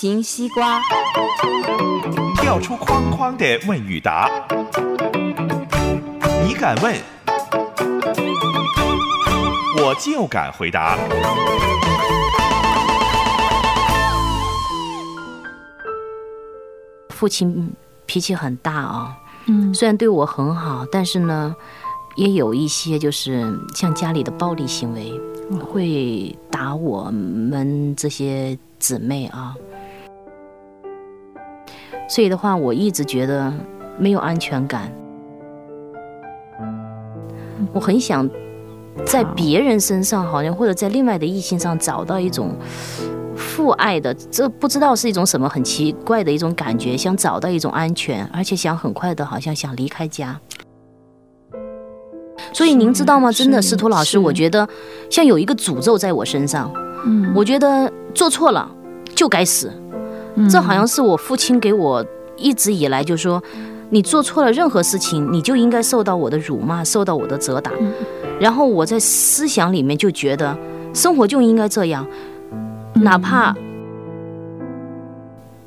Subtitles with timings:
[0.00, 0.80] 形西瓜，
[2.36, 4.30] 跳出框框的问与答，
[6.46, 6.94] 你敢问，
[9.78, 10.96] 我就敢回答。
[17.08, 17.68] 父亲
[18.06, 21.56] 脾气很大啊，嗯，虽然对我很好，但是呢，
[22.14, 25.12] 也有一些就是像家里的暴力行为，
[25.58, 29.56] 会打我们这些姊妹啊。
[32.08, 33.52] 所以的话，我一直觉得
[33.98, 34.90] 没有安全感。
[37.72, 38.28] 我很想
[39.04, 42.56] 在别人身上，好像或者在另外的异性上找到一种
[43.36, 50.40] 父爱的，这不知道是一种什么很奇怪的一种感觉，想找到一种安全，而且想很快的，好像想离开家。
[52.54, 53.30] 所以您知道吗？
[53.30, 54.66] 真的，司徒老师，我觉得
[55.10, 56.72] 像有一个诅咒在我身上。
[57.04, 58.68] 嗯，我觉得做错了
[59.14, 59.70] 就该死。
[60.50, 62.04] 这好像是我父亲给我
[62.36, 63.42] 一直以来就说，
[63.90, 67.72] 你做错了任何事情，你就应该受到我的辱骂，受到我的责打。
[68.38, 70.56] 然后我在思想里面就觉得，
[70.94, 72.06] 生活就应该这样，
[72.94, 73.54] 哪怕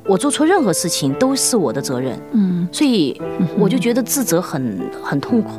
[0.05, 2.17] 我做错任何事情都是我的责任。
[2.31, 3.19] 嗯，所以
[3.59, 5.51] 我就觉得自责很很痛苦。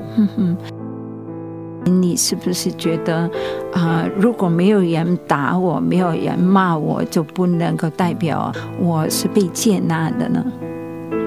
[1.84, 3.28] 你是不是觉得
[3.72, 10.44] 啊，如果没有人打我，没有人骂我，就不能够代表我是被接纳的呢？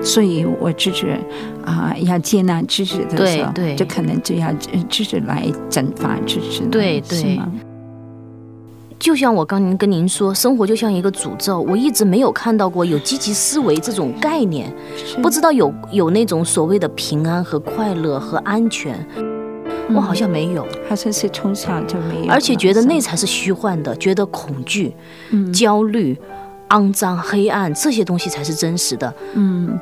[0.01, 1.17] 所以我支持
[1.65, 4.53] 啊，要接纳支持的时候，就可能就要
[4.87, 7.39] 支持来惩罚支持，对对。
[8.97, 14.73] 就像我刚您跟您说，生活就像一个诅咒，我一直没有看到过有积极思维这种概念，
[15.21, 18.95] 不知道有有那种所谓的平安和快乐和安全。
[19.93, 24.95] 我好像没有，好像是从小就没有，而且觉得那才是虚幻的，觉得恐惧、
[25.53, 26.19] 焦虑、
[26.69, 29.13] 肮脏、黑暗这些东西才是真实的。
[29.33, 29.79] 嗯，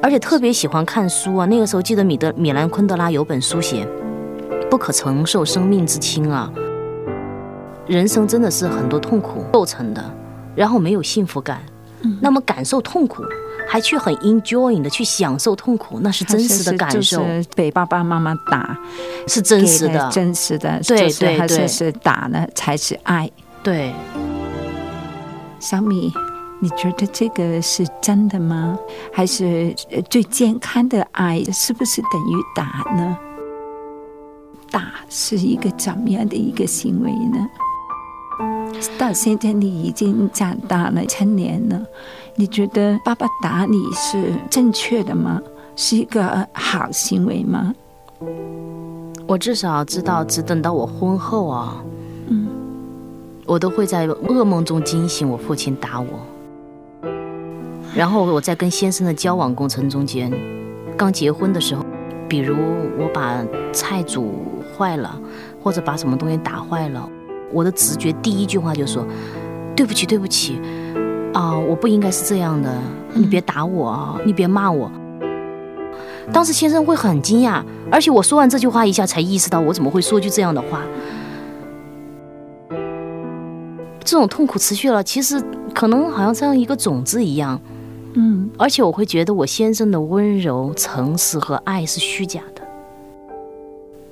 [0.00, 1.46] 而且特别喜欢看书啊。
[1.46, 3.84] 那个时候记得米德米兰昆德拉有本书写
[4.68, 6.52] 《不可承受生命之轻》啊，
[7.86, 10.04] 人生真的是很多痛苦构成的，
[10.54, 11.60] 然后没有幸福感，
[12.20, 13.24] 那么感受痛苦。
[13.68, 17.22] 还去很 enjoying 的去享受痛苦，那是真实的感受。
[17.54, 18.76] 被爸爸妈妈打
[19.26, 23.30] 是真实的，真实的，对对对，是打呢才是爱。
[23.62, 23.92] 对，
[25.60, 26.10] 小米，
[26.60, 28.78] 你觉得这个是真的吗？
[29.12, 29.74] 还是
[30.08, 33.18] 最健康的爱是不是等于打呢？
[34.70, 37.46] 打是一个怎么样的一个行为呢？
[38.98, 41.80] 到现在你已经长大了，成年了。
[42.36, 45.40] 你觉得爸爸打你是正确的吗？
[45.74, 47.72] 是一个好行为吗？
[49.26, 51.82] 我至少知道，只等到我婚后啊，
[52.28, 52.48] 嗯，
[53.46, 56.06] 我都会在噩梦中惊醒，我父亲打我。
[57.94, 60.32] 然后我在跟先生的交往过程中间，
[60.96, 61.84] 刚结婚的时候，
[62.28, 62.56] 比如
[62.98, 64.32] 我把菜煮
[64.76, 65.20] 坏了，
[65.62, 67.08] 或者把什么东西打坏了，
[67.52, 69.06] 我的直觉第一句话就说
[69.76, 70.60] ：“对不起，对不起。”
[71.34, 72.72] 啊，我不应该是这样的，
[73.14, 74.90] 你别打我啊，你别骂我。
[76.32, 80.82] 当时先生会很惊讶，而且我说完这句话一下才意识到我怎么会说句这样的话。
[84.04, 85.40] 这种痛苦持续了，其实
[85.74, 87.60] 可能好像像一个种子一样，
[88.14, 92.62] 嗯，而且我会觉得我先生的温柔、诚实和爱是虚假的。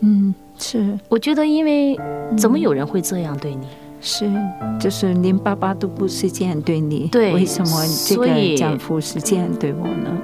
[0.01, 1.99] 嗯，是，我觉得因为
[2.37, 3.67] 怎么有人会这样对你？
[4.01, 4.31] 是，
[4.79, 10.17] 就是连爸爸都不是这样对你，对，为什么这个丈夫是这样对我呢？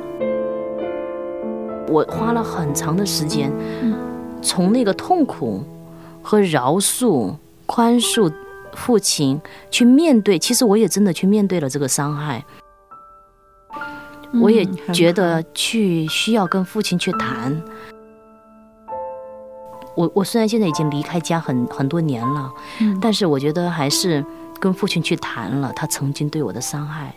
[1.88, 3.52] 我花了很长的时间，
[4.40, 5.62] 从那个痛苦
[6.22, 7.34] 和饶恕、
[7.66, 8.32] 宽恕
[8.74, 9.40] 父亲
[9.70, 12.44] 去面对，其实我也真的去面对了这个伤害，
[14.40, 17.60] 我也觉得去需要跟父亲去谈。
[19.94, 22.52] 我我虽然现在已经离开家很很多年了，
[23.00, 24.24] 但是我觉得还是
[24.58, 27.14] 跟父亲去谈了他曾经对我的伤害，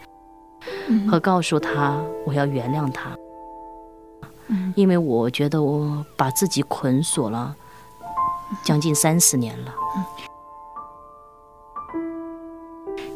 [1.10, 3.16] 和告诉他我要原谅他，
[4.76, 7.56] 因为我觉得我把自己捆锁了
[8.64, 9.74] 将近三十年了。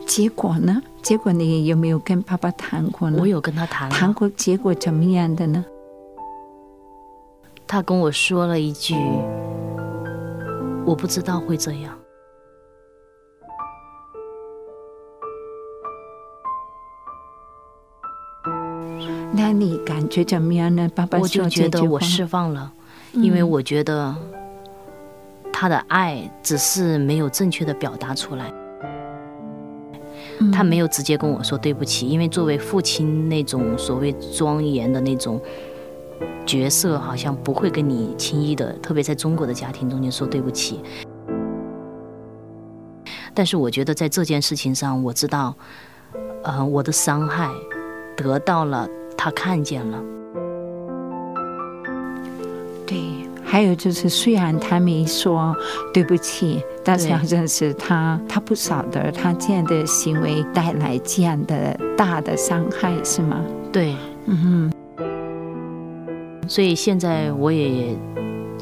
[0.08, 0.82] 结果呢？
[1.04, 3.18] 结果你有没有跟爸爸谈过呢？
[3.22, 5.64] 我有跟他谈，谈过，结果怎么样的呢？
[7.68, 8.96] 他跟我说了一句
[10.86, 11.98] ：“我不知道会这样。”
[19.32, 20.90] 那你感觉怎么样呢？
[20.94, 22.74] 爸爸我就觉得我释放了，
[23.14, 24.14] 因为我觉得
[25.54, 28.52] 他的爱只是没有正确的表达出来，
[30.52, 35.40] 他没有直接跟我说对不起，因为作为父亲那种所谓庄严的那种
[36.46, 40.82] 角色，好像不会跟你轻易的，特别在中国的家庭中间说对不起。
[43.34, 45.56] 但是我觉得在这件事情上，我知道，
[46.44, 47.50] 呃，我的伤害
[48.16, 48.88] 得到了。
[49.22, 50.02] 他看见了，
[52.88, 52.98] 对，
[53.44, 55.54] 还有就是，虽然他没说
[55.94, 63.44] 对不起，但是要认识他，他不晓得他这样的行为带来这样的大的伤害，是吗？
[63.74, 63.94] 对，
[64.28, 64.38] 嗯
[64.72, 64.79] 哼。
[66.50, 67.96] 所以现在我也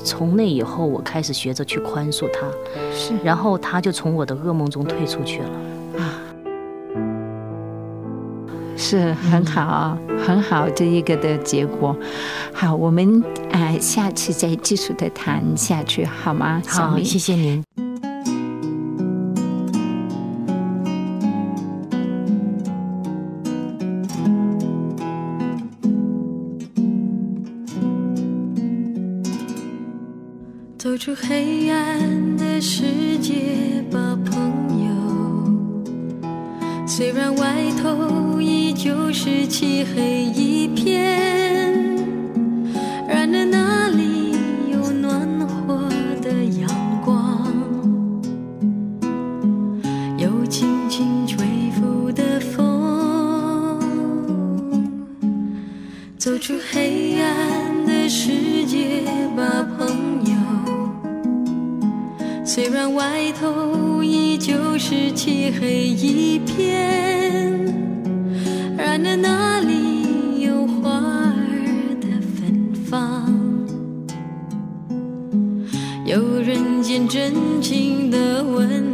[0.04, 2.45] 从那以后，我开始学着去宽恕他，
[2.94, 5.50] 是，然后他就从我的噩梦中退出去了
[5.98, 6.19] 啊。
[8.75, 11.95] 是很好，很好这一个的结果。
[12.54, 16.62] 好，我们呃下次再继续的谈下去，好吗？
[16.68, 17.87] 好，谢谢您。
[30.97, 34.89] 走出黑暗的世界吧，朋友。
[36.88, 38.41] 虽然外头。
[38.41, 41.46] 依旧是漆黑一片，
[63.17, 67.65] 抬头依旧是漆黑一片。
[68.77, 73.33] 然而那里有花儿的芬芳，
[76.05, 78.87] 有人间真情的温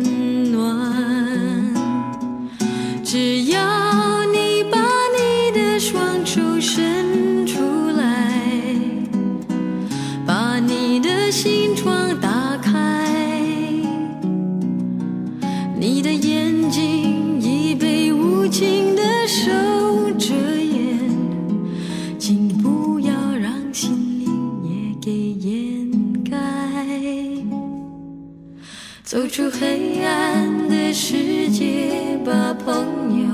[29.14, 33.28] 走出黑暗的世界吧，朋友。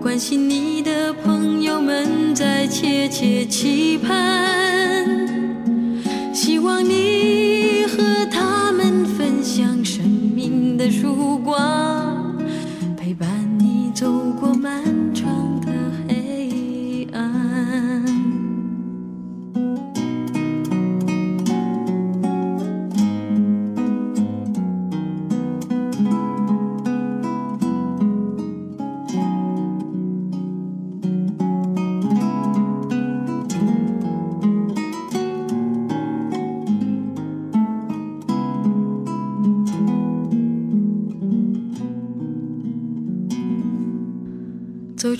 [0.00, 5.26] 关心你的朋友们在切切期盼，
[6.32, 11.33] 希望你和他们分享生命的曙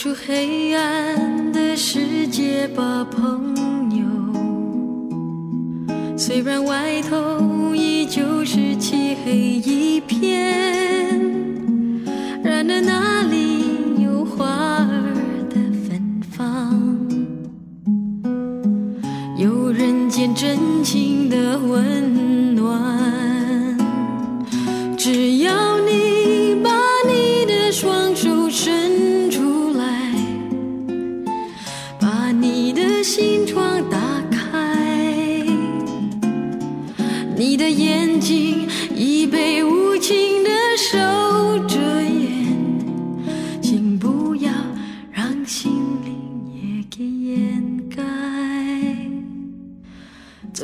[0.04, 3.54] 出黑暗的世界吧，朋
[3.96, 4.04] 友。
[6.14, 11.18] 虽然外头依旧是漆黑一片，
[12.42, 14.44] 然而那里有花
[14.84, 15.10] 儿
[15.48, 15.56] 的
[15.88, 16.78] 芬芳，
[19.38, 22.43] 有人间真情的温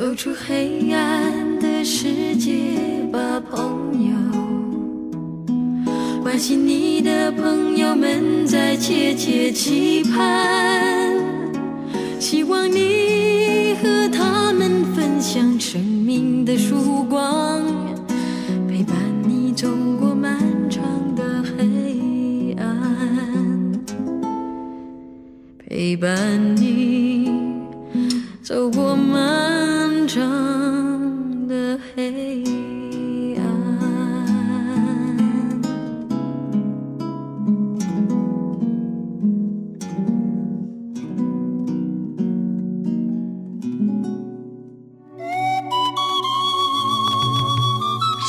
[0.01, 2.49] 走出黑暗的世界
[3.11, 4.15] 吧，朋友。
[6.23, 11.15] 关心你的朋友们在切切期盼。
[12.19, 17.63] 希望你和他们分享生命的曙光，